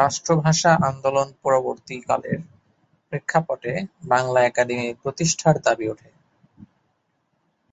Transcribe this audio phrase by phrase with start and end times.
[0.00, 2.40] রাষ্ট্রভাষা আন্দোলন-পরবর্তী কালের
[3.12, 3.72] প্রেক্ষাপটে
[4.08, 6.10] বাংলা একাডেমি প্রতিষ্ঠার দাবি ওঠে।